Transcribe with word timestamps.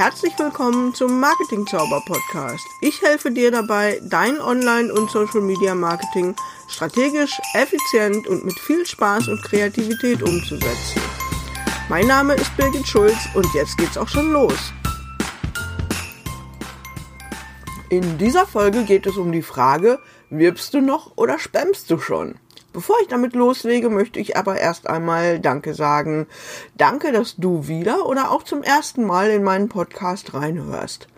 Herzlich 0.00 0.32
willkommen 0.38 0.94
zum 0.94 1.20
Marketing 1.20 1.66
Zauber 1.66 2.02
Podcast. 2.06 2.66
Ich 2.80 3.02
helfe 3.02 3.30
dir 3.30 3.50
dabei, 3.50 4.00
dein 4.02 4.40
Online- 4.40 4.90
und 4.90 5.10
Social 5.10 5.42
Media 5.42 5.74
Marketing 5.74 6.34
strategisch, 6.68 7.38
effizient 7.52 8.26
und 8.26 8.42
mit 8.46 8.58
viel 8.58 8.86
Spaß 8.86 9.28
und 9.28 9.42
Kreativität 9.42 10.22
umzusetzen. 10.22 11.02
Mein 11.90 12.06
Name 12.06 12.32
ist 12.32 12.56
Birgit 12.56 12.88
Schulz 12.88 13.18
und 13.34 13.46
jetzt 13.52 13.76
geht's 13.76 13.98
auch 13.98 14.08
schon 14.08 14.32
los. 14.32 14.72
In 17.90 18.16
dieser 18.16 18.46
Folge 18.46 18.84
geht 18.84 19.06
es 19.06 19.18
um 19.18 19.32
die 19.32 19.42
Frage, 19.42 19.98
wirbst 20.30 20.72
du 20.72 20.80
noch 20.80 21.18
oder 21.18 21.38
spammst 21.38 21.90
du 21.90 21.98
schon? 21.98 22.36
Bevor 22.72 22.96
ich 23.02 23.08
damit 23.08 23.34
loslege, 23.34 23.90
möchte 23.90 24.20
ich 24.20 24.36
aber 24.36 24.58
erst 24.58 24.86
einmal 24.88 25.40
Danke 25.40 25.74
sagen. 25.74 26.28
Danke, 26.76 27.10
dass 27.10 27.34
du 27.36 27.66
wieder 27.66 28.06
oder 28.06 28.30
auch 28.30 28.44
zum 28.44 28.62
ersten 28.62 29.04
Mal 29.04 29.30
in 29.30 29.42
meinen 29.42 29.68
Podcast 29.68 30.34
reinhörst. 30.34 31.08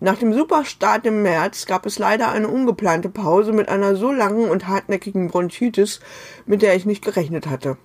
Nach 0.00 0.18
dem 0.18 0.34
Superstart 0.34 1.06
im 1.06 1.22
März 1.22 1.64
gab 1.64 1.86
es 1.86 1.98
leider 1.98 2.30
eine 2.30 2.48
ungeplante 2.48 3.08
Pause 3.08 3.52
mit 3.52 3.70
einer 3.70 3.96
so 3.96 4.12
langen 4.12 4.50
und 4.50 4.68
hartnäckigen 4.68 5.28
Bronchitis, 5.28 6.00
mit 6.44 6.60
der 6.60 6.76
ich 6.76 6.84
nicht 6.84 7.02
gerechnet 7.02 7.46
hatte. 7.46 7.78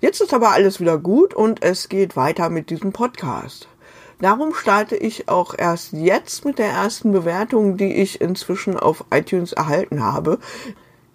Jetzt 0.00 0.20
ist 0.20 0.32
aber 0.32 0.50
alles 0.50 0.78
wieder 0.78 0.98
gut 0.98 1.34
und 1.34 1.64
es 1.64 1.88
geht 1.88 2.14
weiter 2.14 2.50
mit 2.50 2.70
diesem 2.70 2.92
Podcast. 2.92 3.66
Darum 4.20 4.54
starte 4.54 4.94
ich 4.94 5.28
auch 5.28 5.54
erst 5.58 5.92
jetzt 5.92 6.44
mit 6.44 6.58
der 6.58 6.68
ersten 6.68 7.10
Bewertung, 7.10 7.76
die 7.76 7.96
ich 7.96 8.20
inzwischen 8.20 8.78
auf 8.78 9.04
iTunes 9.10 9.52
erhalten 9.52 10.04
habe. 10.04 10.38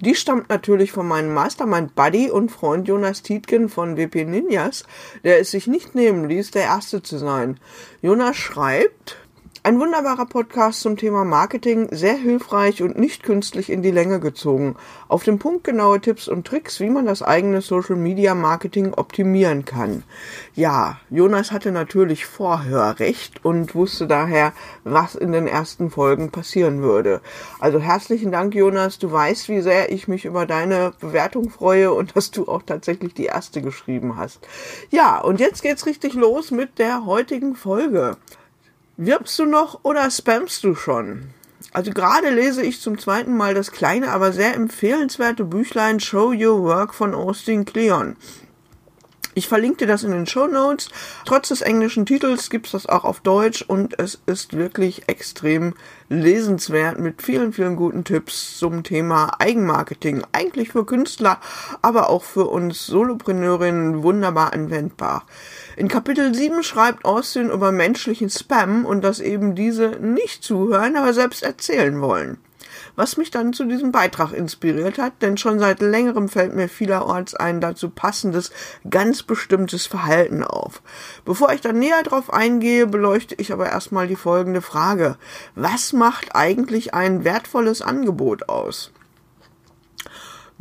Die 0.02 0.16
stammt 0.16 0.50
natürlich 0.50 0.92
von 0.92 1.08
meinem 1.08 1.32
Mastermind 1.32 1.94
Buddy 1.94 2.32
und 2.32 2.52
Freund 2.52 2.88
Jonas 2.88 3.22
Tietgen 3.22 3.70
von 3.70 3.98
WP 3.98 4.26
Ninjas, 4.26 4.84
der 5.24 5.40
es 5.40 5.52
sich 5.52 5.68
nicht 5.68 5.94
nehmen 5.94 6.28
ließ, 6.28 6.50
der 6.50 6.64
Erste 6.64 7.04
zu 7.04 7.20
sein. 7.20 7.60
Jonas 8.02 8.36
schreibt, 8.36 9.18
ein 9.64 9.80
wunderbarer 9.80 10.26
Podcast 10.26 10.82
zum 10.82 10.98
Thema 10.98 11.24
Marketing, 11.24 11.88
sehr 11.92 12.16
hilfreich 12.16 12.82
und 12.82 12.98
nicht 12.98 13.22
künstlich 13.22 13.70
in 13.70 13.84
die 13.84 13.92
Länge 13.92 14.20
gezogen. 14.20 14.76
Auf 15.08 15.24
den 15.24 15.38
Punkt 15.38 15.64
genaue 15.64 16.02
Tipps 16.02 16.28
und 16.28 16.48
Tricks, 16.48 16.80
wie 16.80 16.90
man 16.90 17.06
das 17.06 17.22
eigene 17.22 17.62
Social 17.62 17.96
Media 17.96 18.34
Marketing 18.34 18.96
optimieren 18.96 19.64
kann. 19.64 20.02
Ja, 20.56 21.00
Jonas 21.12 21.52
hatte 21.52 21.72
natürlich 21.72 22.26
Vorhörrecht 22.26 23.46
und 23.46 23.76
wusste 23.76 24.08
daher, 24.08 24.54
was 24.84 25.14
in 25.14 25.32
den 25.32 25.46
ersten 25.46 25.92
Folgen 25.92 26.32
passieren 26.32 26.82
würde. 26.82 27.22
Also 27.60 27.80
herzlichen 27.80 28.32
Dank, 28.32 28.56
Jonas. 28.56 28.98
Du 28.98 29.12
weißt, 29.12 29.48
wie 29.50 29.62
sehr 29.62 29.92
ich 29.92 30.08
mich 30.08 30.26
über 30.26 30.48
deine 30.48 30.94
Bewertung 31.00 31.52
freue 31.52 31.94
und 31.94 32.16
dass 32.16 32.32
du 32.32 32.48
auch 32.48 32.64
tatsächlich 32.64 33.14
die 33.14 33.26
erste 33.26 33.62
geschrieben 33.62 34.18
hast. 34.18 34.40
Ja, 34.90 35.20
und 35.20 35.40
jetzt 35.40 35.62
geht's 35.62 35.86
richtig 35.86 36.16
los 36.16 36.50
mit 36.50 36.80
der 36.80 37.06
heutigen 37.06 37.54
Folge. 37.54 38.18
Wirbst 39.04 39.40
du 39.40 39.48
noch 39.48 39.80
oder 39.82 40.12
spammst 40.12 40.64
du 40.64 40.76
schon? 40.76 41.24
Also 41.74 41.90
gerade 41.90 42.30
lese 42.30 42.62
ich 42.62 42.82
zum 42.82 43.00
zweiten 43.00 43.36
Mal 43.36 43.56
das 43.56 43.72
kleine, 43.72 44.12
aber 44.12 44.32
sehr 44.32 44.54
empfehlenswerte 44.54 45.44
Büchlein 45.44 46.00
Show 46.00 46.28
Your 46.28 46.62
Work 46.62 46.94
von 46.94 47.16
Austin 47.16 47.66
Kleon. 47.66 48.16
Ich 49.34 49.48
verlinke 49.48 49.78
dir 49.78 49.88
das 49.88 50.04
in 50.04 50.12
den 50.12 50.28
Show 50.28 50.48
Notes. 50.48 50.90
Trotz 51.26 51.50
des 51.50 51.62
englischen 51.62 52.06
Titels 52.06 52.50
gibt's 52.50 52.72
das 52.72 52.86
auch 52.86 53.06
auf 53.06 53.22
Deutsch 53.22 53.62
und 53.62 53.98
es 53.98 54.22
ist 54.26 54.58
wirklich 54.58 55.08
extrem 55.08 55.74
lesenswert 56.10 57.00
mit 57.00 57.22
vielen, 57.22 57.54
vielen 57.54 57.78
guten 57.78 58.04
Tipps 58.04 58.58
zum 58.58 58.84
Thema 58.84 59.40
Eigenmarketing. 59.40 60.24
Eigentlich 60.34 60.74
für 60.74 60.86
Künstler, 60.86 61.40
aber 61.82 62.10
auch 62.10 62.24
für 62.24 62.48
uns 62.48 62.86
Solopreneurinnen 62.86 64.04
wunderbar 64.04 64.52
anwendbar. 64.52 65.26
In 65.78 65.88
Kapitel 65.88 66.36
7 66.36 66.62
schreibt 66.64 67.06
Austin 67.06 67.50
über 67.50 67.72
menschlichen 67.72 68.30
Spam 68.30 68.86
und 68.86 69.02
dass 69.02 69.22
eben 69.22 69.56
diese 69.56 69.92
nicht 70.02 70.44
zuhören, 70.44 70.98
aber 70.98 71.14
selbst 71.14 71.44
erzählen 71.44 72.02
wollen 72.02 72.38
was 72.96 73.18
mich 73.18 73.32
dann 73.32 73.54
zu 73.54 73.66
diesem 73.66 73.92
Beitrag 73.92 74.34
inspiriert 74.34 74.98
hat, 74.98 75.14
denn 75.22 75.38
schon 75.38 75.60
seit 75.60 75.82
längerem 75.82 76.30
fällt 76.30 76.56
mir 76.56 76.70
vielerorts 76.70 77.36
ein 77.36 77.62
dazu 77.62 77.90
passendes, 77.90 78.52
ganz 78.90 79.24
bestimmtes 79.24 79.88
Verhalten 79.88 80.44
auf. 80.44 80.82
Bevor 81.26 81.52
ich 81.54 81.62
dann 81.62 81.80
näher 81.80 82.04
drauf 82.04 82.34
eingehe, 82.34 82.88
beleuchte 82.88 83.36
ich 83.38 83.54
aber 83.54 83.70
erstmal 83.70 84.08
die 84.08 84.16
folgende 84.16 84.62
Frage. 84.62 85.18
Was 85.56 85.94
macht 85.94 86.36
eigentlich 86.36 86.94
ein 86.94 87.24
wertvolles 87.24 87.82
Angebot 87.82 88.50
aus? 88.50 88.92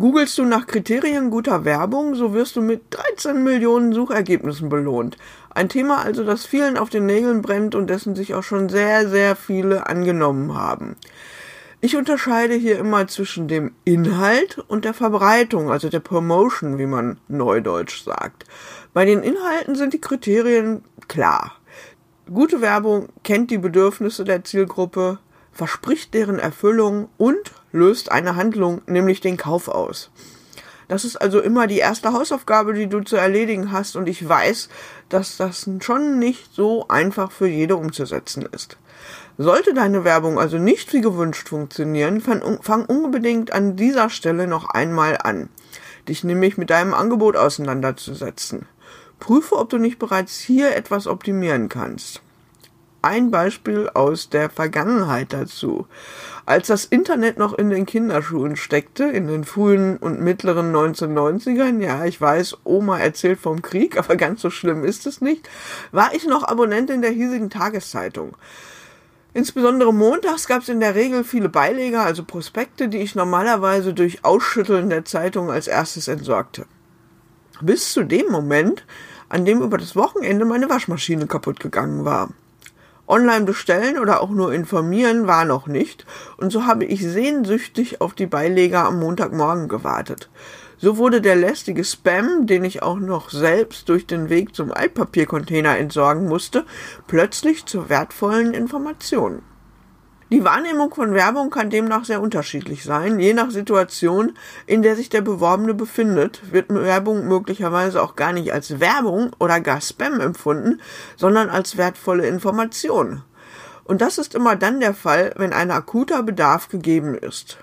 Googlest 0.01 0.39
du 0.39 0.47
nach 0.47 0.67
Kriterien 0.67 1.31
guter 1.31 1.67
Werbung, 1.67 2.15
so 2.15 2.33
wirst 2.33 2.57
du 2.57 2.63
mit 2.63 2.85
13 2.89 3.45
Millionen 3.45 3.93
Suchergebnissen 3.93 4.71
belohnt. 4.71 5.19
Ein 5.51 5.69
Thema 5.69 6.03
also, 6.03 6.25
das 6.25 6.47
vielen 6.47 6.79
auf 6.79 6.89
den 6.89 7.05
Nägeln 7.05 7.43
brennt 7.43 7.75
und 7.75 7.91
dessen 7.91 8.17
sich 8.17 8.35
auch 8.35 8.43
schon 8.43 8.71
sehr, 8.71 9.11
sehr 9.11 9.37
viele 9.37 9.87
angenommen 9.89 10.55
haben. 10.55 10.97
Ich 11.83 11.97
unterscheide 11.97 12.55
hier 12.55 12.79
immer 12.79 13.07
zwischen 13.09 13.49
dem 13.49 13.73
Inhalt 13.85 14.59
und 14.69 14.85
der 14.85 14.93
Verbreitung, 14.93 15.71
also 15.71 15.89
der 15.89 16.01
Promotion, 16.01 16.77
wie 16.77 16.85
man 16.85 17.19
neudeutsch 17.27 18.05
sagt. 18.05 18.45
Bei 18.93 19.07
den 19.07 19.23
Inhalten 19.23 19.77
sind 19.77 19.95
die 19.95 20.01
Kriterien 20.01 20.85
klar. 21.09 21.53
Gute 22.31 22.61
Werbung 22.61 23.09
kennt 23.25 23.51
die 23.51 23.57
Bedürfnisse 23.57 24.25
der 24.25 24.45
Zielgruppe, 24.45 25.21
verspricht 25.53 26.13
deren 26.13 26.39
Erfüllung 26.39 27.09
und 27.17 27.53
löst 27.73 28.13
eine 28.13 28.37
Handlung, 28.37 28.83
nämlich 28.87 29.23
den 29.23 29.39
Kauf 29.39 29.69
aus. 29.69 30.11
Das 30.91 31.05
ist 31.05 31.15
also 31.15 31.39
immer 31.39 31.69
die 31.69 31.79
erste 31.79 32.13
Hausaufgabe, 32.13 32.75
die 32.75 32.89
du 32.89 32.99
zu 32.99 33.15
erledigen 33.15 33.71
hast 33.71 33.95
und 33.95 34.09
ich 34.09 34.29
weiß, 34.29 34.69
dass 35.09 35.37
das 35.37 35.71
schon 35.79 36.19
nicht 36.19 36.53
so 36.53 36.89
einfach 36.89 37.31
für 37.31 37.47
jede 37.47 37.77
umzusetzen 37.77 38.45
ist. 38.51 38.77
Sollte 39.39 39.73
deine 39.73 40.03
Werbung 40.03 40.41
also 40.41 40.59
nicht 40.59 40.93
wie 40.93 41.01
gewünscht 41.01 41.49
funktionieren, 41.49 42.21
fang 42.21 42.85
unbedingt 42.87 43.53
an 43.53 43.77
dieser 43.77 44.11
Stelle 44.11 44.49
noch 44.49 44.69
einmal 44.69 45.17
an, 45.23 45.49
dich 46.09 46.25
nämlich 46.25 46.59
mit 46.59 46.71
deinem 46.71 46.93
Angebot 46.93 47.37
auseinanderzusetzen. 47.37 48.67
Prüfe, 49.21 49.59
ob 49.59 49.71
du 49.71 49.79
nicht 49.79 50.01
bereits 50.01 50.41
hier 50.41 50.75
etwas 50.75 51.07
optimieren 51.07 51.69
kannst. 51.69 52.21
Ein 53.03 53.31
Beispiel 53.31 53.89
aus 53.95 54.29
der 54.29 54.51
Vergangenheit 54.51 55.33
dazu. 55.33 55.87
Als 56.45 56.67
das 56.67 56.85
Internet 56.85 57.39
noch 57.39 57.55
in 57.55 57.71
den 57.71 57.87
Kinderschuhen 57.87 58.57
steckte, 58.57 59.05
in 59.05 59.27
den 59.27 59.45
frühen 59.45 59.97
und 59.97 60.21
mittleren 60.21 60.71
1990ern, 60.75 61.81
ja, 61.81 62.05
ich 62.05 62.21
weiß, 62.21 62.59
Oma 62.65 62.99
erzählt 62.99 63.41
vom 63.41 63.63
Krieg, 63.63 63.97
aber 63.99 64.17
ganz 64.17 64.43
so 64.43 64.51
schlimm 64.51 64.85
ist 64.85 65.07
es 65.07 65.23
nicht, 65.23 65.49
war 65.93 66.13
ich 66.15 66.27
noch 66.27 66.43
Abonnentin 66.43 67.01
der 67.01 67.13
hiesigen 67.13 67.49
Tageszeitung. 67.49 68.37
Insbesondere 69.33 69.95
montags 69.95 70.47
gab 70.47 70.61
es 70.61 70.69
in 70.69 70.81
der 70.81 70.95
Regel 70.95 71.25
viele 71.25 71.49
Beileger, 71.49 72.03
also 72.03 72.23
Prospekte, 72.23 72.89
die 72.89 72.99
ich 72.99 73.15
normalerweise 73.15 73.95
durch 73.95 74.27
Ausschütteln 74.27 74.91
der 74.91 75.07
Zeitung 75.07 75.51
als 75.51 75.69
erstes 75.69 76.07
entsorgte. 76.07 76.67
Bis 77.63 77.93
zu 77.93 78.03
dem 78.03 78.27
Moment, 78.31 78.85
an 79.31 79.47
dem 79.47 79.63
über 79.63 79.79
das 79.79 79.97
Wochenende 79.97 80.45
meine 80.45 80.69
Waschmaschine 80.69 81.27
kaputt 81.27 81.61
gegangen 81.61 82.05
war. 82.05 82.31
Online 83.11 83.45
bestellen 83.45 83.99
oder 83.99 84.23
auch 84.23 84.31
nur 84.31 84.55
informieren 84.55 85.27
war 85.27 85.45
noch 85.45 85.67
nicht, 85.67 86.07
und 86.37 86.51
so 86.51 86.65
habe 86.65 86.85
ich 86.85 87.03
sehnsüchtig 87.03 88.01
auf 88.01 88.15
die 88.15 88.27
Beileger 88.27 88.85
am 88.85 89.01
Montagmorgen 89.01 89.69
gewartet. 89.69 90.31
So 90.79 90.97
wurde 90.97 91.21
der 91.21 91.37
lästige 91.37 91.85
Spam, 91.85 92.47
den 92.47 92.65
ich 92.65 92.83
auch 92.83 92.99
noch 92.99 93.29
selbst 93.29 93.89
durch 93.91 94.07
den 94.07 94.31
Weg 94.31 94.55
zum 94.55 94.73
Altpapiercontainer 94.73 95.77
entsorgen 95.77 96.27
musste, 96.27 96.65
plötzlich 97.07 97.67
zur 97.67 97.91
wertvollen 97.91 98.55
Information. 98.55 99.43
Die 100.33 100.45
Wahrnehmung 100.45 100.95
von 100.95 101.13
Werbung 101.13 101.51
kann 101.51 101.71
demnach 101.71 102.05
sehr 102.05 102.21
unterschiedlich 102.21 102.85
sein. 102.85 103.19
Je 103.19 103.35
nach 103.35 103.51
Situation, 103.51 104.37
in 104.65 104.81
der 104.81 104.95
sich 104.95 105.09
der 105.09 105.23
Beworbene 105.23 105.75
befindet, 105.75 106.53
wird 106.53 106.73
Werbung 106.73 107.27
möglicherweise 107.27 108.01
auch 108.01 108.15
gar 108.15 108.33
nicht 108.33 108.53
als 108.53 108.79
Werbung 108.79 109.33
oder 109.41 109.61
gar 109.61 109.81
Spam 109.81 110.21
empfunden, 110.21 110.81
sondern 111.17 111.51
als 111.51 111.77
wertvolle 111.77 112.29
Information. 112.29 113.25
Und 113.83 114.03
das 114.03 114.19
ist 114.19 114.37
immer 114.37 114.55
dann 114.55 114.79
der 114.79 114.95
Fall, 114.95 115.35
wenn 115.37 115.53
ein 115.53 115.73
akuter 115.73 116.23
Bedarf 116.23 116.69
gegeben 116.69 117.17
ist. 117.17 117.59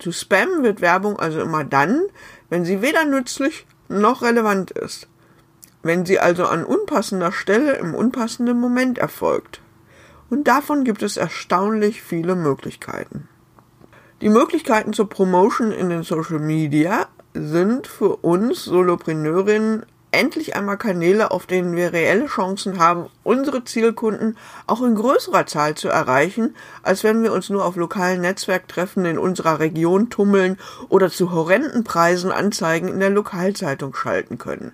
Zu 0.00 0.10
Spam 0.10 0.64
wird 0.64 0.80
Werbung 0.80 1.20
also 1.20 1.40
immer 1.40 1.62
dann, 1.62 2.02
wenn 2.50 2.64
sie 2.64 2.82
weder 2.82 3.04
nützlich 3.04 3.68
noch 3.88 4.22
relevant 4.22 4.72
ist. 4.72 5.06
Wenn 5.84 6.04
sie 6.04 6.18
also 6.18 6.44
an 6.46 6.64
unpassender 6.64 7.30
Stelle 7.30 7.74
im 7.74 7.94
unpassenden 7.94 8.58
Moment 8.58 8.98
erfolgt. 8.98 9.60
Und 10.30 10.48
davon 10.48 10.84
gibt 10.84 11.02
es 11.02 11.16
erstaunlich 11.16 12.02
viele 12.02 12.34
Möglichkeiten. 12.34 13.28
Die 14.20 14.28
Möglichkeiten 14.28 14.92
zur 14.92 15.08
Promotion 15.08 15.70
in 15.70 15.90
den 15.90 16.02
Social 16.02 16.38
Media 16.38 17.06
sind 17.34 17.86
für 17.86 18.16
uns 18.16 18.64
Solopreneurinnen 18.64 19.84
endlich 20.14 20.54
einmal 20.54 20.78
Kanäle, 20.78 21.30
auf 21.32 21.46
denen 21.46 21.74
wir 21.74 21.92
reelle 21.92 22.26
Chancen 22.26 22.78
haben, 22.78 23.10
unsere 23.24 23.64
Zielkunden 23.64 24.38
auch 24.66 24.80
in 24.82 24.94
größerer 24.94 25.46
Zahl 25.46 25.74
zu 25.74 25.88
erreichen, 25.88 26.54
als 26.82 27.02
wenn 27.02 27.22
wir 27.22 27.32
uns 27.32 27.50
nur 27.50 27.64
auf 27.64 27.76
lokalen 27.76 28.20
Netzwerktreffen 28.20 29.04
in 29.04 29.18
unserer 29.18 29.58
Region 29.58 30.10
tummeln 30.10 30.56
oder 30.88 31.10
zu 31.10 31.32
horrenden 31.32 31.84
Preisen 31.84 32.30
Anzeigen 32.30 32.88
in 32.88 33.00
der 33.00 33.10
Lokalzeitung 33.10 33.94
schalten 33.94 34.38
können. 34.38 34.72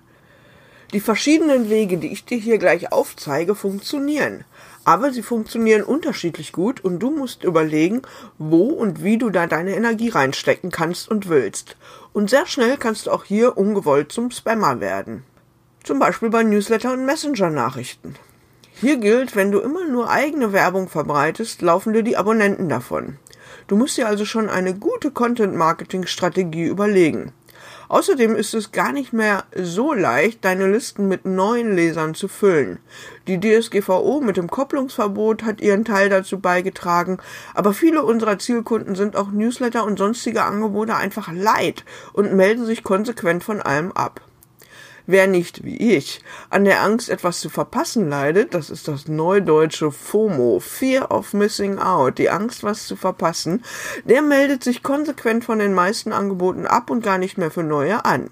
Die 0.93 0.99
verschiedenen 0.99 1.69
Wege, 1.69 1.97
die 1.97 2.11
ich 2.11 2.25
dir 2.25 2.37
hier 2.37 2.57
gleich 2.57 2.91
aufzeige, 2.91 3.55
funktionieren. 3.55 4.43
Aber 4.83 5.11
sie 5.11 5.21
funktionieren 5.21 5.83
unterschiedlich 5.83 6.51
gut 6.51 6.83
und 6.83 6.99
du 6.99 7.11
musst 7.11 7.43
überlegen, 7.43 8.01
wo 8.37 8.69
und 8.69 9.03
wie 9.03 9.17
du 9.17 9.29
da 9.29 9.45
deine 9.47 9.75
Energie 9.75 10.09
reinstecken 10.09 10.71
kannst 10.71 11.09
und 11.09 11.29
willst. 11.29 11.77
Und 12.13 12.29
sehr 12.29 12.47
schnell 12.47 12.77
kannst 12.77 13.05
du 13.05 13.11
auch 13.11 13.23
hier 13.23 13.57
ungewollt 13.57 14.11
zum 14.11 14.31
Spammer 14.31 14.79
werden. 14.79 15.23
Zum 15.83 15.99
Beispiel 15.99 16.29
bei 16.29 16.43
Newsletter 16.43 16.93
und 16.93 17.05
Messenger-Nachrichten. 17.05 18.15
Hier 18.73 18.97
gilt, 18.97 19.35
wenn 19.35 19.51
du 19.51 19.59
immer 19.59 19.85
nur 19.85 20.09
eigene 20.09 20.53
Werbung 20.53 20.89
verbreitest, 20.89 21.61
laufen 21.61 21.93
dir 21.93 22.03
die 22.03 22.17
Abonnenten 22.17 22.67
davon. 22.67 23.17
Du 23.67 23.75
musst 23.75 23.97
dir 23.97 24.07
also 24.07 24.25
schon 24.25 24.49
eine 24.49 24.73
gute 24.73 25.11
Content-Marketing-Strategie 25.11 26.65
überlegen. 26.65 27.31
Außerdem 27.89 28.35
ist 28.35 28.53
es 28.53 28.71
gar 28.71 28.91
nicht 28.91 29.13
mehr 29.13 29.43
so 29.55 29.93
leicht, 29.93 30.45
deine 30.45 30.71
Listen 30.71 31.07
mit 31.07 31.25
neuen 31.25 31.75
Lesern 31.75 32.15
zu 32.15 32.27
füllen. 32.27 32.79
Die 33.27 33.39
DSGVO 33.39 34.21
mit 34.21 34.37
dem 34.37 34.49
Kopplungsverbot 34.49 35.43
hat 35.43 35.61
ihren 35.61 35.85
Teil 35.85 36.09
dazu 36.09 36.39
beigetragen, 36.39 37.17
aber 37.53 37.73
viele 37.73 38.03
unserer 38.03 38.39
Zielkunden 38.39 38.95
sind 38.95 39.15
auch 39.15 39.31
Newsletter 39.31 39.83
und 39.83 39.99
sonstige 39.99 40.43
Angebote 40.43 40.95
einfach 40.95 41.31
leid 41.31 41.85
und 42.13 42.33
melden 42.33 42.65
sich 42.65 42.83
konsequent 42.83 43.43
von 43.43 43.61
allem 43.61 43.91
ab. 43.91 44.21
Wer 45.07 45.27
nicht 45.27 45.63
wie 45.63 45.95
ich 45.97 46.21
an 46.49 46.65
der 46.65 46.81
Angst, 46.81 47.09
etwas 47.09 47.39
zu 47.39 47.49
verpassen 47.49 48.09
leidet, 48.09 48.53
das 48.53 48.69
ist 48.69 48.87
das 48.87 49.07
neudeutsche 49.07 49.91
FOMO, 49.91 50.59
Fear 50.59 51.11
of 51.11 51.33
Missing 51.33 51.79
Out, 51.79 52.17
die 52.17 52.29
Angst, 52.29 52.63
was 52.63 52.87
zu 52.87 52.95
verpassen, 52.95 53.63
der 54.05 54.21
meldet 54.21 54.63
sich 54.63 54.83
konsequent 54.83 55.43
von 55.43 55.59
den 55.59 55.73
meisten 55.73 56.13
Angeboten 56.13 56.65
ab 56.65 56.89
und 56.89 57.03
gar 57.03 57.17
nicht 57.17 57.37
mehr 57.37 57.51
für 57.51 57.63
neue 57.63 58.05
an. 58.05 58.29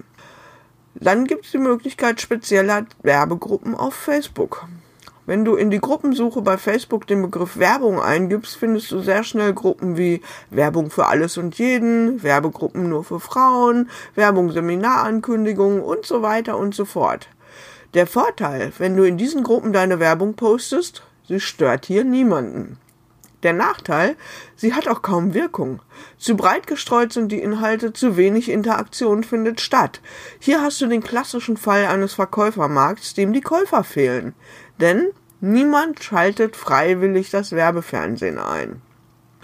Dann 0.94 1.24
gibt 1.24 1.46
es 1.46 1.52
die 1.52 1.58
Möglichkeit 1.58 2.20
spezieller 2.20 2.86
Werbegruppen 3.02 3.74
auf 3.74 3.94
Facebook. 3.94 4.66
Wenn 5.30 5.44
du 5.44 5.54
in 5.54 5.70
die 5.70 5.78
Gruppensuche 5.78 6.42
bei 6.42 6.58
Facebook 6.58 7.06
den 7.06 7.22
Begriff 7.22 7.56
Werbung 7.56 8.00
eingibst, 8.00 8.56
findest 8.56 8.90
du 8.90 8.98
sehr 8.98 9.22
schnell 9.22 9.52
Gruppen 9.52 9.96
wie 9.96 10.22
Werbung 10.50 10.90
für 10.90 11.06
alles 11.06 11.38
und 11.38 11.56
jeden, 11.56 12.24
Werbegruppen 12.24 12.88
nur 12.88 13.04
für 13.04 13.20
Frauen, 13.20 13.88
Werbung 14.16 14.50
Seminarankündigungen 14.50 15.82
und 15.82 16.04
so 16.04 16.22
weiter 16.22 16.58
und 16.58 16.74
so 16.74 16.84
fort. 16.84 17.28
Der 17.94 18.08
Vorteil, 18.08 18.72
wenn 18.78 18.96
du 18.96 19.04
in 19.04 19.18
diesen 19.18 19.44
Gruppen 19.44 19.72
deine 19.72 20.00
Werbung 20.00 20.34
postest, 20.34 21.04
sie 21.28 21.38
stört 21.38 21.86
hier 21.86 22.02
niemanden. 22.02 22.78
Der 23.44 23.52
Nachteil, 23.52 24.16
sie 24.56 24.74
hat 24.74 24.88
auch 24.88 25.00
kaum 25.00 25.32
Wirkung. 25.32 25.80
Zu 26.18 26.36
breit 26.36 26.66
gestreut 26.66 27.12
sind 27.12 27.30
die 27.30 27.40
Inhalte, 27.40 27.92
zu 27.92 28.16
wenig 28.16 28.48
Interaktion 28.48 29.22
findet 29.22 29.60
statt. 29.60 30.00
Hier 30.40 30.60
hast 30.60 30.80
du 30.80 30.88
den 30.88 31.04
klassischen 31.04 31.56
Fall 31.56 31.86
eines 31.86 32.14
Verkäufermarkts, 32.14 33.14
dem 33.14 33.32
die 33.32 33.40
Käufer 33.40 33.84
fehlen. 33.84 34.34
Denn 34.80 35.10
Niemand 35.40 36.02
schaltet 36.02 36.54
freiwillig 36.54 37.30
das 37.30 37.52
Werbefernsehen 37.52 38.38
ein. 38.38 38.82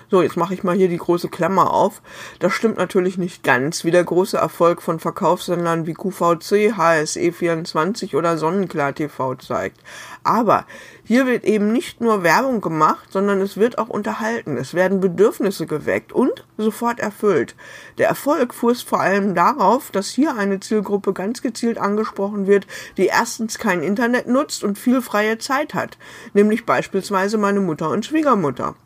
So, 0.09 0.23
jetzt 0.23 0.37
mache 0.37 0.55
ich 0.55 0.63
mal 0.63 0.77
hier 0.77 0.89
die 0.89 0.99
große 0.99 1.29
Klammer 1.29 1.73
auf. 1.73 2.01
Das 2.39 2.53
stimmt 2.53 2.77
natürlich 2.77 3.19
nicht 3.19 3.43
ganz, 3.43 3.85
wie 3.85 3.91
der 3.91 4.05
große 4.05 4.37
Erfolg 4.37 4.81
von 4.81 5.01
Verkaufssendern 5.01 5.89
wie 5.89 5.95
QVC, 5.95 6.75
HSE24 6.79 8.15
oder 8.15 8.39
Sonnenklar 8.39 8.95
TV 8.95 9.35
zeigt. 9.35 9.81
Aber 10.23 10.65
hier 11.03 11.27
wird 11.27 11.43
eben 11.43 11.73
nicht 11.73 12.01
nur 12.01 12.23
Werbung 12.23 12.61
gemacht, 12.61 13.09
sondern 13.11 13.41
es 13.41 13.57
wird 13.57 13.79
auch 13.79 13.89
unterhalten. 13.89 14.57
Es 14.57 14.75
werden 14.75 15.01
Bedürfnisse 15.01 15.67
geweckt 15.67 16.13
und 16.13 16.45
sofort 16.57 17.01
erfüllt. 17.01 17.57
Der 17.99 18.07
Erfolg 18.07 18.55
fußt 18.55 18.89
vor 18.89 19.01
allem 19.01 19.35
darauf, 19.35 19.91
dass 19.91 20.09
hier 20.09 20.37
eine 20.37 20.61
Zielgruppe 20.61 21.15
ganz 21.15 21.43
gezielt 21.43 21.79
angesprochen 21.79 22.47
wird, 22.47 22.69
die 22.97 23.07
erstens 23.07 23.59
kein 23.59 23.83
Internet 23.83 24.29
nutzt 24.29 24.63
und 24.63 24.79
viel 24.79 25.03
freie 25.03 25.39
Zeit 25.39 25.75
hat, 25.75 25.99
nämlich 26.33 26.65
beispielsweise 26.65 27.39
meine 27.39 27.61
Mutter 27.61 27.91
und 27.91 28.07
Schwiegermutter 28.07 28.77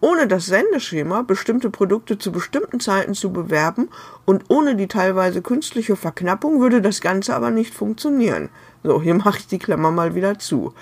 ohne 0.00 0.26
das 0.26 0.46
Sendeschema 0.46 1.22
bestimmte 1.22 1.70
Produkte 1.70 2.18
zu 2.18 2.32
bestimmten 2.32 2.80
Zeiten 2.80 3.14
zu 3.14 3.32
bewerben 3.32 3.88
und 4.24 4.44
ohne 4.48 4.76
die 4.76 4.88
teilweise 4.88 5.42
künstliche 5.42 5.96
Verknappung 5.96 6.60
würde 6.60 6.82
das 6.82 7.00
Ganze 7.00 7.34
aber 7.34 7.50
nicht 7.50 7.74
funktionieren. 7.74 8.50
So, 8.82 9.00
hier 9.00 9.14
mache 9.24 9.38
ich 9.38 9.46
die 9.46 9.58
Klammer 9.58 9.90
mal 9.90 10.14
wieder 10.14 10.38
zu. 10.38 10.74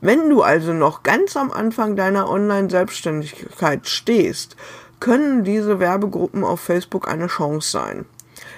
Wenn 0.00 0.28
du 0.28 0.42
also 0.42 0.72
noch 0.72 1.02
ganz 1.02 1.36
am 1.36 1.50
Anfang 1.50 1.96
deiner 1.96 2.28
Online-Selbstständigkeit 2.28 3.88
stehst, 3.88 4.56
können 5.00 5.44
diese 5.44 5.80
Werbegruppen 5.80 6.44
auf 6.44 6.60
Facebook 6.60 7.08
eine 7.08 7.26
Chance 7.26 7.70
sein. 7.70 8.04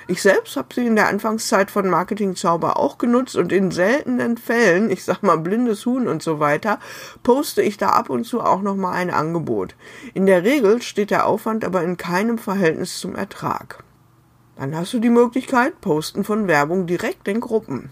Ich 0.09 0.21
selbst 0.21 0.57
habe 0.57 0.75
sie 0.75 0.87
in 0.87 0.97
der 0.97 1.09
Anfangszeit 1.09 1.71
von 1.71 1.89
Marketing 1.89 2.35
Zauber 2.35 2.77
auch 2.77 2.99
genutzt 2.99 3.37
und 3.37 3.53
in 3.53 3.71
seltenen 3.71 4.37
Fällen, 4.37 4.91
ich 4.91 5.05
sag 5.05 5.23
mal 5.23 5.39
blindes 5.39 5.87
Huhn 5.87 6.09
und 6.09 6.23
so 6.23 6.41
weiter, 6.41 6.81
poste 7.23 7.63
ich 7.63 7.77
da 7.77 7.91
ab 7.91 8.11
und 8.11 8.25
zu 8.25 8.41
auch 8.41 8.63
noch 8.63 8.77
mal 8.77 8.93
ein 8.93 9.11
Angebot. 9.11 9.77
In 10.15 10.27
der 10.27 10.43
Regel 10.43 10.83
steht 10.83 11.11
der 11.11 11.27
Aufwand 11.27 11.65
aber 11.65 11.83
in 11.83 11.97
keinem 11.97 12.39
Verhältnis 12.39 12.99
zum 12.99 13.15
Ertrag. 13.15 13.85
Dann 14.57 14.77
hast 14.77 14.93
du 14.93 14.99
die 14.99 15.11
Möglichkeit, 15.11 15.81
Posten 15.81 16.25
von 16.25 16.49
Werbung 16.49 16.87
direkt 16.87 17.29
in 17.29 17.41
Gruppen. 17.41 17.91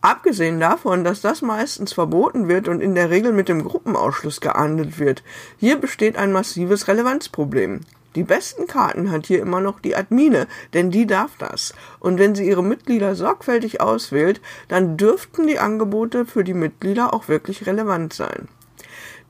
Abgesehen 0.00 0.60
davon, 0.60 1.02
dass 1.02 1.20
das 1.20 1.42
meistens 1.42 1.92
verboten 1.92 2.46
wird 2.46 2.68
und 2.68 2.80
in 2.80 2.94
der 2.94 3.10
Regel 3.10 3.32
mit 3.32 3.48
dem 3.48 3.64
Gruppenausschluss 3.64 4.40
geahndet 4.40 5.00
wird, 5.00 5.24
hier 5.58 5.76
besteht 5.76 6.16
ein 6.16 6.30
massives 6.30 6.86
Relevanzproblem. 6.86 7.80
Die 8.14 8.22
besten 8.22 8.66
Karten 8.66 9.10
hat 9.10 9.26
hier 9.26 9.40
immer 9.40 9.60
noch 9.60 9.80
die 9.80 9.94
Admine, 9.94 10.46
denn 10.72 10.90
die 10.90 11.06
darf 11.06 11.32
das. 11.38 11.74
Und 12.00 12.18
wenn 12.18 12.34
sie 12.34 12.48
ihre 12.48 12.64
Mitglieder 12.64 13.14
sorgfältig 13.14 13.80
auswählt, 13.80 14.40
dann 14.68 14.96
dürften 14.96 15.46
die 15.46 15.58
Angebote 15.58 16.24
für 16.24 16.42
die 16.42 16.54
Mitglieder 16.54 17.12
auch 17.12 17.28
wirklich 17.28 17.66
relevant 17.66 18.12
sein. 18.12 18.48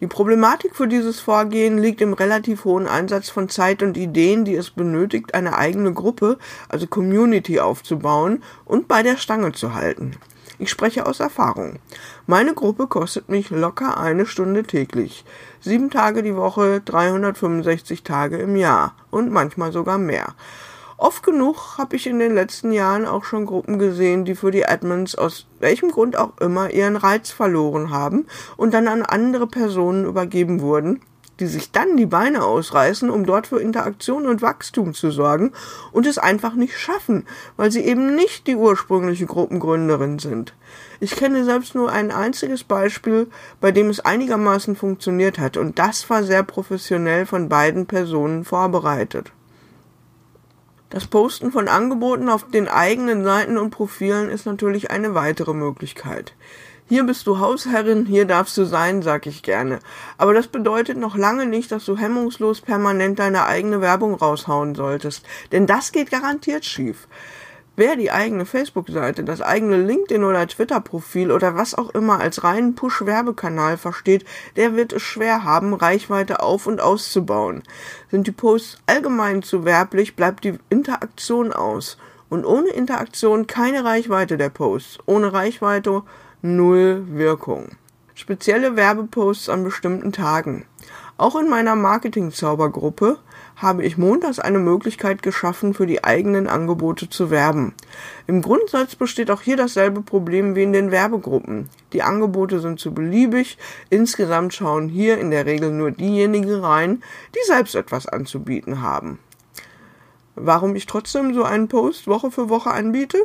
Die 0.01 0.07
Problematik 0.07 0.77
für 0.77 0.87
dieses 0.87 1.19
Vorgehen 1.19 1.77
liegt 1.77 2.01
im 2.01 2.13
relativ 2.13 2.65
hohen 2.65 2.87
Einsatz 2.87 3.31
von 3.31 3.49
Zeit 3.49 3.83
und 3.83 3.97
Ideen, 3.97 4.45
die 4.45 4.55
es 4.55 4.71
benötigt, 4.71 5.35
eine 5.35 5.59
eigene 5.59 5.93
Gruppe, 5.93 6.39
also 6.69 6.87
Community 6.87 7.59
aufzubauen 7.59 8.45
und 8.65 8.87
bei 8.87 9.03
der 9.03 9.17
Stange 9.17 9.53
zu 9.53 9.75
halten. 9.75 10.13
Ich 10.61 10.71
spreche 10.71 11.07
aus 11.07 11.21
Erfahrung. 11.21 11.79
Meine 12.27 12.53
Gruppe 12.53 12.89
kostet 12.89 13.29
mich 13.29 13.51
locker 13.51 13.97
eine 13.97 14.27
Stunde 14.27 14.65
täglich. 14.65 15.25
Sieben 15.61 15.89
Tage 15.89 16.25
die 16.25 16.35
Woche, 16.35 16.81
365 16.85 18.03
Tage 18.03 18.39
im 18.39 18.57
Jahr 18.57 18.95
und 19.11 19.31
manchmal 19.31 19.71
sogar 19.71 19.99
mehr. 19.99 20.35
Oft 20.97 21.23
genug 21.23 21.79
habe 21.79 21.95
ich 21.95 22.09
in 22.09 22.19
den 22.19 22.35
letzten 22.35 22.73
Jahren 22.73 23.07
auch 23.07 23.23
schon 23.23 23.47
Gruppen 23.47 23.79
gesehen, 23.79 24.25
die 24.25 24.35
für 24.35 24.51
die 24.51 24.67
Admins 24.67 25.15
aus 25.15 25.47
welchem 25.61 25.93
Grund 25.93 26.17
auch 26.17 26.37
immer 26.39 26.71
ihren 26.71 26.97
Reiz 26.97 27.31
verloren 27.31 27.91
haben 27.91 28.27
und 28.57 28.75
dann 28.75 28.89
an 28.89 29.03
andere 29.03 29.47
Personen 29.47 30.05
übergeben 30.07 30.61
wurden, 30.61 31.01
die 31.41 31.47
sich 31.47 31.71
dann 31.71 31.97
die 31.97 32.07
Beine 32.07 32.45
ausreißen, 32.45 33.11
um 33.11 33.25
dort 33.25 33.47
für 33.47 33.61
Interaktion 33.61 34.27
und 34.27 34.43
Wachstum 34.43 34.95
zu 34.95 35.11
sorgen 35.11 35.53
und 35.93 36.07
es 36.07 36.19
einfach 36.19 36.55
nicht 36.55 36.77
schaffen, 36.77 37.27
weil 37.57 37.71
sie 37.71 37.85
eben 37.85 38.15
nicht 38.15 38.47
die 38.47 38.57
ursprüngliche 38.57 39.27
Gruppengründerin 39.27 40.19
sind. 40.19 40.55
Ich 41.01 41.15
kenne 41.15 41.45
selbst 41.45 41.75
nur 41.75 41.93
ein 41.93 42.11
einziges 42.11 42.65
Beispiel, 42.65 43.29
bei 43.61 43.71
dem 43.71 43.89
es 43.89 44.01
einigermaßen 44.01 44.75
funktioniert 44.77 45.39
hat, 45.39 45.57
und 45.57 45.79
das 45.79 46.11
war 46.11 46.25
sehr 46.25 46.43
professionell 46.43 47.27
von 47.27 47.49
beiden 47.49 47.87
Personen 47.87 48.45
vorbereitet. 48.45 49.33
Das 50.91 51.07
Posten 51.07 51.53
von 51.53 51.69
Angeboten 51.69 52.31
auf 52.31 52.49
den 52.51 52.67
eigenen 52.67 53.23
Seiten 53.23 53.59
und 53.59 53.71
Profilen 53.71 54.31
ist 54.31 54.47
natürlich 54.47 54.91
eine 54.91 55.15
weitere 55.15 55.53
Möglichkeit. 55.53 56.33
Hier 56.89 57.05
bist 57.05 57.27
du 57.27 57.39
Hausherrin, 57.39 58.07
hier 58.07 58.25
darfst 58.25 58.57
du 58.57 58.65
sein, 58.65 59.03
sag 59.03 59.27
ich 59.27 59.43
gerne. 59.43 59.81
Aber 60.17 60.33
das 60.33 60.47
bedeutet 60.47 60.97
noch 60.97 61.19
lange 61.19 61.45
nicht, 61.45 61.71
dass 61.71 61.85
du 61.85 61.99
hemmungslos 61.99 62.63
permanent 62.63 63.19
deine 63.19 63.45
eigene 63.45 63.83
Werbung 63.83 64.15
raushauen 64.15 64.75
solltest. 64.75 65.27
Denn 65.53 65.67
das 65.67 65.93
geht 65.93 66.11
garantiert 66.11 66.65
schief. 66.65 67.07
Wer 67.77 67.95
die 67.95 68.11
eigene 68.11 68.47
Facebook-Seite, 68.47 69.23
das 69.23 69.43
eigene 69.43 69.77
LinkedIn 69.77 70.25
oder 70.25 70.49
Twitter-Profil 70.49 71.31
oder 71.31 71.57
was 71.57 71.75
auch 71.75 71.91
immer 71.91 72.21
als 72.21 72.43
reinen 72.43 72.75
Push-Werbekanal 72.75 73.77
versteht, 73.77 74.25
der 74.57 74.75
wird 74.75 74.95
es 74.95 75.03
schwer 75.03 75.45
haben, 75.45 75.75
Reichweite 75.75 76.43
auf- 76.43 76.67
und 76.67 76.81
auszubauen. 76.81 77.65
Sind 78.11 78.27
die 78.27 78.33
Posts 78.33 78.79
allgemein 78.87 79.43
zu 79.43 79.67
werblich, 79.67 80.17
bleibt 80.17 80.45
die 80.45 80.59
Interaktion 80.71 81.53
aus. 81.53 81.99
Und 82.31 82.47
ohne 82.47 82.71
Interaktion 82.71 83.47
keine 83.47 83.85
Reichweite 83.85 84.39
der 84.39 84.49
Posts. 84.49 84.99
Ohne 85.07 85.33
Reichweite 85.35 86.03
null 86.43 87.05
Wirkung. 87.09 87.71
Spezielle 88.15 88.77
Werbeposts 88.77 89.49
an 89.49 89.65
bestimmten 89.65 90.13
Tagen. 90.13 90.67
Auch 91.17 91.35
in 91.35 91.49
meiner 91.49 91.75
Marketing-Zaubergruppe 91.75 93.19
habe 93.57 93.83
ich 93.85 93.99
montags 93.99 94.39
eine 94.39 94.61
Möglichkeit 94.61 95.21
geschaffen, 95.23 95.75
für 95.75 95.87
die 95.87 96.05
eigenen 96.05 96.47
Angebote 96.47 97.11
zu 97.11 97.31
werben. 97.31 97.75
Im 98.29 98.41
Grundsatz 98.41 98.95
besteht 98.95 99.33
auch 99.33 99.43
hier 99.43 99.57
dasselbe 99.57 100.01
Problem 100.01 100.55
wie 100.55 100.63
in 100.63 100.73
den 100.73 100.93
Werbegruppen. 100.93 101.69
Die 101.93 102.03
Angebote 102.03 102.61
sind 102.61 102.79
zu 102.79 102.95
beliebig, 102.95 103.59
insgesamt 103.91 104.55
schauen 104.55 104.89
hier 104.89 105.19
in 105.19 105.33
der 105.33 105.45
Regel 105.45 105.73
nur 105.73 105.91
diejenigen 105.91 106.55
rein, 106.61 107.03
die 107.35 107.45
selbst 107.47 107.75
etwas 107.75 108.07
anzubieten 108.07 108.81
haben. 108.81 109.19
Warum 110.37 110.77
ich 110.77 110.87
trotzdem 110.87 111.35
so 111.35 111.43
einen 111.43 111.67
Post 111.67 112.07
Woche 112.07 112.31
für 112.31 112.49
Woche 112.49 112.71
anbiete? 112.71 113.19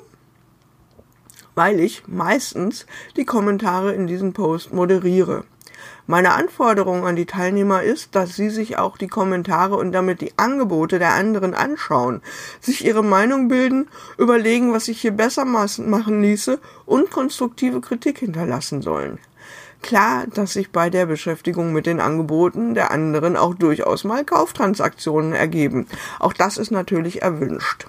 Weil 1.56 1.80
ich 1.80 2.04
meistens 2.08 2.86
die 3.18 3.26
Kommentare 3.26 3.94
in 3.94 4.08
diesem 4.08 4.34
Post 4.34 4.74
moderiere. 4.74 5.44
Meine 6.06 6.34
Anforderung 6.34 7.06
an 7.06 7.16
die 7.16 7.26
Teilnehmer 7.26 7.82
ist, 7.82 8.14
dass 8.16 8.36
sie 8.36 8.50
sich 8.50 8.78
auch 8.78 8.98
die 8.98 9.08
Kommentare 9.08 9.76
und 9.76 9.94
damit 9.94 10.20
die 10.20 10.34
Angebote 10.38 11.00
der 11.00 11.14
anderen 11.14 11.54
anschauen, 11.54 12.22
sich 12.60 12.86
ihre 12.86 13.04
Meinung 13.04 13.48
bilden, 13.48 13.88
überlegen, 14.18 14.74
was 14.74 14.86
sich 14.86 15.00
hier 15.00 15.12
besser 15.12 15.46
machen 15.46 16.22
ließe 16.22 16.60
und 16.86 17.10
konstruktive 17.10 17.80
Kritik 17.80 18.20
hinterlassen 18.20 18.82
sollen. 18.82 19.20
Klar, 19.82 20.26
dass 20.34 20.54
sich 20.54 20.72
bei 20.72 20.90
der 20.90 21.06
Beschäftigung 21.06 21.74
mit 21.74 21.86
den 21.86 22.00
Angeboten 22.00 22.74
der 22.74 22.92
anderen 22.92 23.36
auch 23.36 23.54
durchaus 23.54 24.06
mal 24.06 24.24
Kauftransaktionen 24.24 25.34
ergeben. 25.34 25.88
Auch 26.20 26.34
das 26.34 26.58
ist 26.58 26.72
natürlich 26.72 27.22
erwünscht. 27.22 27.88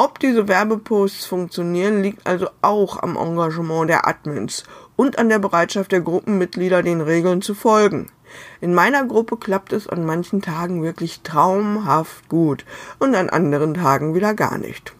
Ob 0.00 0.20
diese 0.20 0.46
Werbeposts 0.46 1.24
funktionieren, 1.24 2.04
liegt 2.04 2.24
also 2.24 2.48
auch 2.62 3.02
am 3.02 3.16
Engagement 3.16 3.90
der 3.90 4.06
Admins 4.06 4.62
und 4.94 5.18
an 5.18 5.28
der 5.28 5.40
Bereitschaft 5.40 5.90
der 5.90 6.02
Gruppenmitglieder, 6.02 6.84
den 6.84 7.00
Regeln 7.00 7.42
zu 7.42 7.52
folgen. 7.52 8.08
In 8.60 8.74
meiner 8.74 9.04
Gruppe 9.04 9.36
klappt 9.36 9.72
es 9.72 9.88
an 9.88 10.06
manchen 10.06 10.40
Tagen 10.40 10.84
wirklich 10.84 11.22
traumhaft 11.22 12.28
gut 12.28 12.64
und 13.00 13.16
an 13.16 13.28
anderen 13.28 13.74
Tagen 13.74 14.14
wieder 14.14 14.34
gar 14.34 14.56
nicht. 14.56 14.94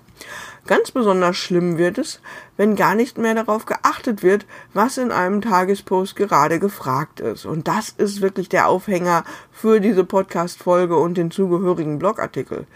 Ganz 0.69 0.91
besonders 0.91 1.39
schlimm 1.39 1.79
wird 1.79 1.97
es, 1.97 2.21
wenn 2.59 2.77
gar 2.77 2.95
nicht 2.95 3.17
mehr 3.17 3.35
darauf 3.35 3.65
geachtet 3.65 4.23
wird, 4.23 4.45
was 4.75 4.99
in 4.99 5.13
einem 5.13 5.41
Tagespost 5.41 6.15
gerade 6.15 6.59
gefragt 6.59 7.21
ist. 7.21 7.47
Und 7.47 7.67
das 7.69 7.89
ist 7.89 8.21
wirklich 8.21 8.51
der 8.51 8.69
Aufhänger 8.69 9.25
für 9.51 9.81
diese 9.81 10.05
Podcast-Folge 10.05 10.99
und 10.99 11.17
den 11.17 11.31
zugehörigen 11.31 11.99
Blogartikel. 11.99 12.67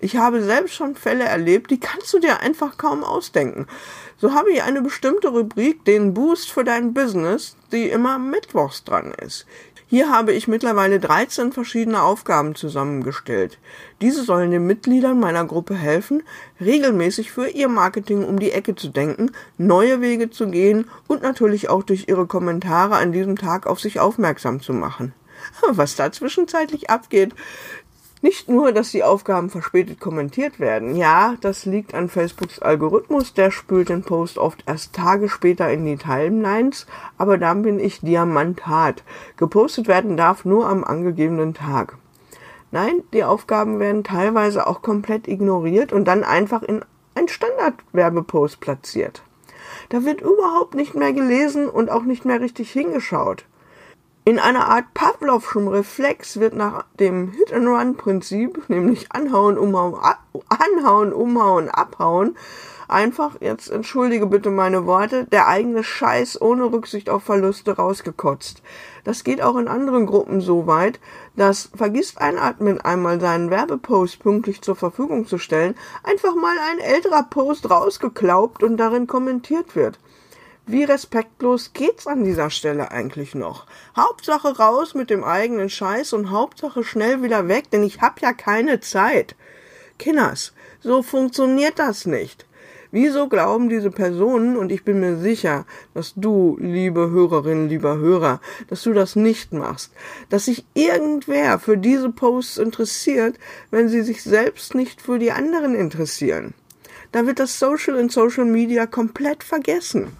Ich 0.00 0.16
habe 0.16 0.42
selbst 0.42 0.74
schon 0.74 0.94
Fälle 0.94 1.24
erlebt, 1.24 1.70
die 1.70 1.78
kannst 1.78 2.14
du 2.14 2.20
dir 2.20 2.40
einfach 2.40 2.78
kaum 2.78 3.04
ausdenken. 3.04 3.66
So 4.16 4.32
habe 4.32 4.50
ich 4.50 4.62
eine 4.62 4.80
bestimmte 4.80 5.28
Rubrik, 5.28 5.84
den 5.84 6.14
Boost 6.14 6.50
für 6.50 6.64
dein 6.64 6.94
Business, 6.94 7.56
die 7.70 7.90
immer 7.90 8.18
mittwochs 8.18 8.84
dran 8.84 9.12
ist. 9.12 9.44
Hier 9.92 10.10
habe 10.10 10.32
ich 10.32 10.48
mittlerweile 10.48 10.98
13 11.00 11.52
verschiedene 11.52 12.02
Aufgaben 12.02 12.54
zusammengestellt. 12.54 13.58
Diese 14.00 14.24
sollen 14.24 14.50
den 14.50 14.66
Mitgliedern 14.66 15.20
meiner 15.20 15.44
Gruppe 15.44 15.74
helfen, 15.74 16.22
regelmäßig 16.62 17.30
für 17.30 17.46
ihr 17.46 17.68
Marketing 17.68 18.24
um 18.24 18.38
die 18.38 18.52
Ecke 18.52 18.74
zu 18.74 18.88
denken, 18.88 19.32
neue 19.58 20.00
Wege 20.00 20.30
zu 20.30 20.48
gehen 20.48 20.88
und 21.08 21.20
natürlich 21.20 21.68
auch 21.68 21.82
durch 21.82 22.08
ihre 22.08 22.26
Kommentare 22.26 22.96
an 22.96 23.12
diesem 23.12 23.36
Tag 23.36 23.66
auf 23.66 23.80
sich 23.80 24.00
aufmerksam 24.00 24.62
zu 24.62 24.72
machen. 24.72 25.12
Was 25.68 25.94
da 25.94 26.10
zwischenzeitlich 26.10 26.88
abgeht, 26.88 27.34
nicht 28.22 28.48
nur, 28.48 28.72
dass 28.72 28.92
die 28.92 29.02
Aufgaben 29.02 29.50
verspätet 29.50 30.00
kommentiert 30.00 30.60
werden. 30.60 30.96
Ja, 30.96 31.34
das 31.40 31.66
liegt 31.66 31.92
an 31.92 32.08
Facebooks 32.08 32.60
Algorithmus, 32.60 33.34
der 33.34 33.50
spült 33.50 33.88
den 33.88 34.02
Post 34.02 34.38
oft 34.38 34.62
erst 34.66 34.94
Tage 34.94 35.28
später 35.28 35.70
in 35.70 35.84
die 35.84 35.96
Timelines, 35.96 36.86
aber 37.18 37.36
dann 37.36 37.62
bin 37.62 37.80
ich 37.80 38.00
diamanthart. 38.00 39.02
Gepostet 39.36 39.88
werden 39.88 40.16
darf 40.16 40.44
nur 40.44 40.68
am 40.68 40.84
angegebenen 40.84 41.52
Tag. 41.52 41.98
Nein, 42.70 43.02
die 43.12 43.24
Aufgaben 43.24 43.80
werden 43.80 44.04
teilweise 44.04 44.66
auch 44.66 44.80
komplett 44.80 45.28
ignoriert 45.28 45.92
und 45.92 46.06
dann 46.06 46.24
einfach 46.24 46.62
in 46.62 46.84
ein 47.14 47.28
Standardwerbepost 47.28 48.60
platziert. 48.60 49.22
Da 49.88 50.04
wird 50.04 50.20
überhaupt 50.20 50.74
nicht 50.74 50.94
mehr 50.94 51.12
gelesen 51.12 51.68
und 51.68 51.90
auch 51.90 52.04
nicht 52.04 52.24
mehr 52.24 52.40
richtig 52.40 52.70
hingeschaut. 52.70 53.44
In 54.24 54.38
einer 54.38 54.68
Art 54.68 54.94
Pavlovschem 54.94 55.66
Reflex 55.66 56.38
wird 56.38 56.54
nach 56.54 56.84
dem 57.00 57.32
Hit-and-Run-Prinzip, 57.32 58.68
nämlich 58.68 59.10
anhauen, 59.10 59.58
umhauen, 59.58 59.96
anhauen, 60.48 61.12
umhauen, 61.12 61.68
abhauen, 61.68 62.36
einfach, 62.86 63.40
jetzt 63.40 63.68
entschuldige 63.68 64.26
bitte 64.26 64.50
meine 64.50 64.86
Worte, 64.86 65.24
der 65.24 65.48
eigene 65.48 65.82
Scheiß 65.82 66.40
ohne 66.40 66.66
Rücksicht 66.66 67.10
auf 67.10 67.24
Verluste 67.24 67.72
rausgekotzt. 67.72 68.62
Das 69.02 69.24
geht 69.24 69.42
auch 69.42 69.56
in 69.56 69.66
anderen 69.66 70.06
Gruppen 70.06 70.40
so 70.40 70.68
weit, 70.68 71.00
dass 71.34 71.70
vergisst 71.74 72.20
ein 72.20 72.38
Admin 72.38 72.80
einmal 72.80 73.20
seinen 73.20 73.50
Werbepost 73.50 74.20
pünktlich 74.20 74.62
zur 74.62 74.76
Verfügung 74.76 75.26
zu 75.26 75.38
stellen, 75.38 75.74
einfach 76.04 76.36
mal 76.36 76.54
ein 76.70 76.78
älterer 76.78 77.24
Post 77.24 77.68
rausgeklaubt 77.68 78.62
und 78.62 78.76
darin 78.76 79.08
kommentiert 79.08 79.74
wird. 79.74 79.98
Wie 80.64 80.84
respektlos 80.84 81.72
geht's 81.72 82.06
an 82.06 82.22
dieser 82.22 82.48
Stelle 82.48 82.92
eigentlich 82.92 83.34
noch? 83.34 83.66
Hauptsache 83.96 84.56
raus 84.58 84.94
mit 84.94 85.10
dem 85.10 85.24
eigenen 85.24 85.68
Scheiß 85.68 86.12
und 86.12 86.30
Hauptsache 86.30 86.84
schnell 86.84 87.20
wieder 87.20 87.48
weg, 87.48 87.70
denn 87.72 87.82
ich 87.82 88.00
hab 88.00 88.20
ja 88.20 88.32
keine 88.32 88.78
Zeit. 88.78 89.34
Kinners, 89.98 90.52
so 90.80 91.02
funktioniert 91.02 91.80
das 91.80 92.06
nicht. 92.06 92.46
Wieso 92.92 93.28
glauben 93.28 93.70
diese 93.70 93.90
Personen, 93.90 94.56
und 94.56 94.70
ich 94.70 94.84
bin 94.84 95.00
mir 95.00 95.16
sicher, 95.16 95.66
dass 95.94 96.12
du, 96.14 96.56
liebe 96.60 97.10
Hörerin, 97.10 97.68
lieber 97.68 97.96
Hörer, 97.96 98.40
dass 98.68 98.84
du 98.84 98.92
das 98.92 99.16
nicht 99.16 99.52
machst, 99.52 99.92
dass 100.28 100.44
sich 100.44 100.64
irgendwer 100.74 101.58
für 101.58 101.76
diese 101.76 102.10
Posts 102.10 102.58
interessiert, 102.58 103.36
wenn 103.72 103.88
sie 103.88 104.02
sich 104.02 104.22
selbst 104.22 104.76
nicht 104.76 105.00
für 105.00 105.18
die 105.18 105.32
anderen 105.32 105.74
interessieren? 105.74 106.54
Da 107.10 107.26
wird 107.26 107.40
das 107.40 107.58
Social 107.58 107.96
in 107.96 108.10
Social 108.10 108.44
Media 108.44 108.86
komplett 108.86 109.42
vergessen. 109.42 110.16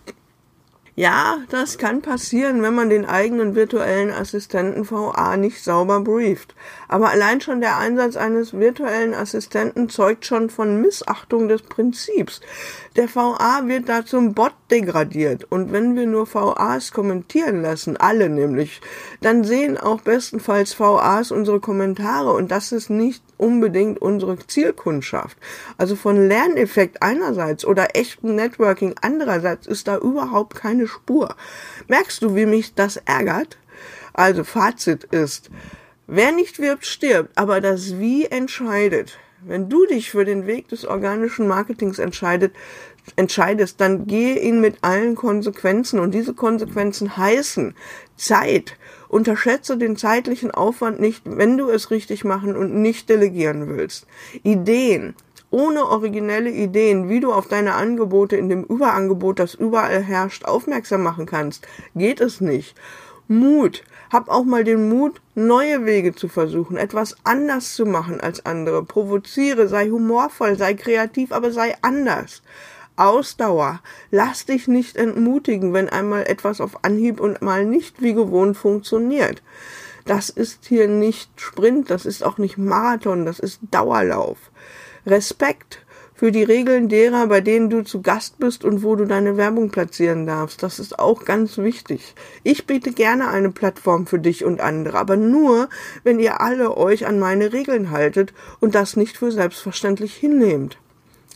Ja, 1.03 1.39
das 1.49 1.79
kann 1.79 2.01
passieren, 2.01 2.63
wenn 2.63 2.77
man 2.77 2.89
den 2.89 3.05
eigenen 3.05 3.57
virtuellen 3.57 4.13
Assistenten 4.13 4.89
VA 4.89 5.37
nicht 5.37 5.65
sauber 5.65 5.99
brieft. 5.99 6.55
Aber 6.87 7.11
allein 7.11 7.41
schon 7.41 7.61
der 7.61 7.77
Einsatz 7.77 8.15
eines 8.15 8.53
virtuellen 8.53 9.13
Assistenten 9.13 9.89
zeugt 9.89 10.27
schon 10.27 10.49
von 10.49 10.81
Missachtung 10.81 11.49
des 11.49 11.63
Prinzips. 11.63 12.41
Der 12.95 13.13
VA 13.13 13.63
wird 13.65 13.89
da 13.89 14.07
zum 14.07 14.33
Bot 14.33 14.55
degradiert. 14.73 15.45
Und 15.51 15.71
wenn 15.71 15.95
wir 15.95 16.07
nur 16.07 16.27
VAs 16.27 16.93
kommentieren 16.93 17.61
lassen, 17.61 17.99
alle 17.99 18.31
nämlich, 18.31 18.81
dann 19.21 19.45
sehen 19.45 19.77
auch 19.77 20.01
bestenfalls 20.01 20.81
VAs 20.81 21.31
unsere 21.31 21.61
Kommentare 21.61 22.33
und 22.33 22.51
das 22.51 22.73
ist 22.73 22.89
nicht 22.89 23.23
unbedingt 23.37 24.01
unsere 24.01 24.39
Zielkundschaft. 24.39 25.37
Also 25.77 25.95
von 25.95 26.27
Lerneffekt 26.27 27.03
einerseits 27.03 27.67
oder 27.67 27.95
echtem 27.95 28.35
Networking 28.35 28.95
andererseits 29.03 29.67
ist 29.67 29.89
da 29.89 29.99
überhaupt 29.99 30.57
keine 30.57 30.89
Spur. 30.89 31.37
Merkst 31.89 32.23
du, 32.23 32.35
wie 32.35 32.47
mich 32.47 32.75
das 32.75 32.97
ärgert? 32.97 33.59
Also 34.15 34.43
Fazit 34.43 35.05
ist, 35.05 35.51
wer 36.07 36.33
nicht 36.33 36.59
wirbt, 36.59 36.87
stirbt, 36.87 37.37
aber 37.37 37.61
das 37.61 37.99
Wie 37.99 38.25
entscheidet. 38.25 39.19
Wenn 39.45 39.69
du 39.69 39.87
dich 39.87 40.09
für 40.09 40.25
den 40.25 40.47
Weg 40.47 40.69
des 40.69 40.85
organischen 40.85 41.49
Marketings 41.49 41.99
entscheidet, 41.99 42.55
entscheidest, 43.17 43.81
dann 43.81 44.07
gehe 44.07 44.39
ihn 44.39 44.61
mit 44.61 44.77
allen 44.83 45.15
Konsequenzen 45.15 45.99
und 46.01 46.13
diese 46.13 46.35
Konsequenzen 46.35 47.17
heißen 47.17 47.75
Zeit, 48.17 48.77
Unterschätze 49.09 49.77
den 49.77 49.97
zeitlichen 49.97 50.51
Aufwand 50.51 51.01
nicht, 51.01 51.23
wenn 51.25 51.59
du 51.59 51.69
es 51.69 51.91
richtig 51.91 52.25
machen 52.25 52.57
und 52.57 52.75
nicht 52.75 53.09
delegieren 53.09 53.69
willst. 53.69 54.07
Ideen. 54.43 55.15
Ohne 55.51 55.85
originelle 55.85 56.51
Ideen, 56.51 57.11
wie 57.11 57.21
du 57.21 57.31
auf 57.31 57.47
deine 57.47 57.75
Angebote 57.75 58.37
in 58.37 58.49
dem 58.49 58.65
Überangebot, 58.65 59.39
das 59.39 59.53
überall 59.53 60.03
herrscht, 60.03 60.47
aufmerksam 60.47 61.03
machen 61.03 61.27
kannst, 61.27 61.69
geht 61.95 62.23
es 62.23 62.41
nicht. 62.41 62.75
Mut. 63.29 63.85
Hab 64.11 64.29
auch 64.29 64.45
mal 64.45 64.65
den 64.65 64.89
Mut, 64.89 65.21
neue 65.35 65.85
Wege 65.85 66.15
zu 66.15 66.29
versuchen, 66.29 66.77
etwas 66.77 67.17
anders 67.25 67.75
zu 67.75 67.85
machen 67.87 68.21
als 68.21 68.45
andere. 68.45 68.83
Provoziere, 68.85 69.69
sei 69.69 69.89
humorvoll, 69.89 70.57
sei 70.57 70.75
kreativ, 70.75 71.33
aber 71.33 71.51
sei 71.51 71.75
anders. 71.83 72.43
Ausdauer. 73.03 73.81
Lass 74.13 74.47
dich 74.47 74.69
nicht 74.69 74.97
entmutigen, 74.97 75.73
wenn 75.73 75.89
einmal 75.89 76.25
etwas 76.29 76.61
auf 76.61 76.85
Anhieb 76.85 77.21
und 77.21 77.43
mal 77.43 77.65
nicht 77.65 78.01
wie 78.01 78.15
gewohnt 78.15 78.57
funktioniert. 78.57 79.43
Das 80.05 80.31
ist 80.31 80.67
hier 80.67 80.87
nicht 80.87 81.41
Sprint, 81.41 81.91
das 81.91 82.07
ist 82.07 82.23
auch 82.23 82.39
nicht 82.39 82.59
Marathon, 82.59 83.27
das 83.27 83.41
ist 83.41 83.61
Dauerlauf. 83.71 84.39
Respekt 85.05 85.85
für 86.15 86.31
die 86.31 86.45
Regeln 86.45 86.89
derer, 86.89 87.27
bei 87.27 87.41
denen 87.41 87.71
du 87.71 87.83
zu 87.83 88.03
Gast 88.03 88.39
bist 88.39 88.65
und 88.65 88.85
wo 88.85 88.95
du 88.95 89.07
deine 89.07 89.37
Werbung 89.37 89.71
platzieren 89.71 90.25
darfst. 90.25 90.63
Das 90.63 90.79
ist 90.79 91.01
auch 91.01 91.25
ganz 91.25 91.59
wichtig. 91.59 92.15
Ich 92.45 92.69
biete 92.69 92.93
gerne 92.93 93.29
eine 93.29 93.51
Plattform 93.51 94.07
für 94.07 94.21
dich 94.21 94.45
und 94.45 94.61
andere, 94.61 94.99
aber 94.99 95.17
nur, 95.17 95.69
wenn 96.05 96.21
ihr 96.21 96.41
alle 96.41 96.77
euch 96.77 97.07
an 97.07 97.19
meine 97.19 97.53
Regeln 97.53 97.91
haltet 97.91 98.33
und 98.61 98.77
das 98.77 98.95
nicht 98.95 99.17
für 99.17 99.33
selbstverständlich 99.33 100.15
hinnehmt. 100.15 100.79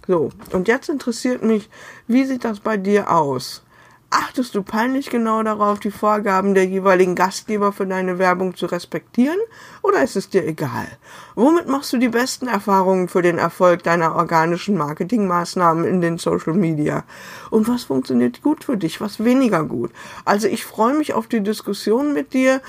So, 0.06 0.30
und 0.52 0.68
jetzt 0.68 0.88
interessiert 0.88 1.42
mich, 1.42 1.68
wie 2.06 2.25
sieht 2.25 2.44
das 2.44 2.60
bei 2.60 2.76
dir 2.76 3.10
aus? 3.10 3.62
Achtest 4.08 4.54
du 4.54 4.62
peinlich 4.62 5.10
genau 5.10 5.42
darauf, 5.42 5.80
die 5.80 5.90
Vorgaben 5.90 6.54
der 6.54 6.64
jeweiligen 6.64 7.16
Gastgeber 7.16 7.72
für 7.72 7.86
deine 7.86 8.18
Werbung 8.18 8.54
zu 8.54 8.66
respektieren? 8.66 9.38
Oder 9.82 10.02
ist 10.02 10.14
es 10.14 10.28
dir 10.28 10.46
egal? 10.46 10.86
Womit 11.34 11.66
machst 11.68 11.92
du 11.92 11.98
die 11.98 12.08
besten 12.08 12.46
Erfahrungen 12.46 13.08
für 13.08 13.20
den 13.20 13.38
Erfolg 13.38 13.82
deiner 13.82 14.14
organischen 14.14 14.76
Marketingmaßnahmen 14.76 15.84
in 15.84 16.00
den 16.00 16.18
Social 16.18 16.54
Media? 16.54 17.02
Und 17.50 17.66
was 17.66 17.84
funktioniert 17.84 18.42
gut 18.42 18.64
für 18.64 18.76
dich, 18.76 19.00
was 19.00 19.25
weniger 19.25 19.64
gut? 19.64 19.90
Also 20.25 20.46
ich 20.46 20.64
freue 20.64 20.94
mich 20.94 21.12
auf 21.12 21.26
die 21.26 21.42
Diskussion 21.42 22.12
mit 22.12 22.32
dir 22.32 22.62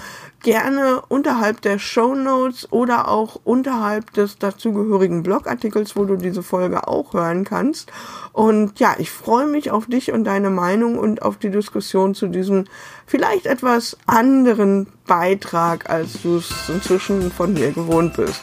gerne 0.44 1.01
unterhalb 1.08 1.62
der 1.62 1.79
Show 1.79 2.13
Notes 2.13 2.72
oder 2.72 3.08
auch 3.08 3.39
unterhalb 3.44 4.13
des 4.13 4.38
dazugehörigen 4.38 5.24
Blogartikels, 5.24 5.96
wo 5.96 6.06
du 6.06 6.15
diese 6.15 6.44
Folge 6.44 6.88
auch 6.88 7.13
hören 7.13 7.44
kannst. 7.44 7.91
Und 8.34 8.79
ja, 8.79 8.96
ich 8.98 9.12
freue 9.12 9.48
mich 9.48 9.72
auf 9.72 9.88
dich 9.88 10.12
und 10.12 10.24
deine 10.25 10.50
Meinung 10.50 10.98
und 10.98 11.22
auf 11.28 11.38
die 11.38 11.52
Diskussion 11.52 12.16
zu 12.16 12.28
diesem 12.28 12.66
vielleicht 13.06 13.46
etwas 13.46 13.98
anderen 14.06 14.88
Beitrag, 15.06 15.90
als 15.90 16.22
du 16.24 16.38
es 16.38 16.70
inzwischen 16.70 17.30
von 17.32 17.54
mir 17.54 17.72
gewohnt 17.72 18.16
bist. 18.16 18.42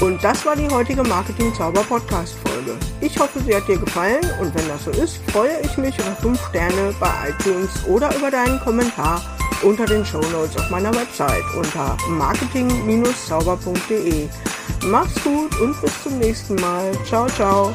Und 0.00 0.22
das 0.24 0.44
war 0.44 0.56
die 0.56 0.68
heutige 0.68 1.04
Marketing 1.04 1.54
Zauber 1.54 1.84
Podcast 1.84 2.34
Folge. 2.44 2.76
Ich 3.00 3.16
hoffe, 3.18 3.40
sie 3.40 3.54
hat 3.54 3.68
dir 3.68 3.78
gefallen 3.78 4.20
und 4.40 4.52
wenn 4.54 4.66
das 4.66 4.84
so 4.84 4.90
ist, 4.90 5.18
freue 5.30 5.60
ich 5.62 5.78
mich 5.78 5.96
über 5.96 6.16
5 6.16 6.48
Sterne 6.48 6.92
bei 6.98 7.08
iTunes 7.28 7.70
oder 7.86 8.12
über 8.16 8.28
deinen 8.30 8.58
Kommentar 8.60 9.22
unter 9.62 9.86
den 9.86 10.04
Show 10.04 10.20
Notes 10.32 10.56
auf 10.56 10.68
meiner 10.70 10.92
Website 10.92 11.44
unter 11.56 11.96
marketing-zauber.de. 12.08 14.28
Mach's 14.86 15.14
gut 15.22 15.60
und 15.60 15.80
bis 15.80 16.02
zum 16.02 16.18
nächsten 16.18 16.56
Mal. 16.56 16.90
Ciao, 17.06 17.28
ciao. 17.28 17.72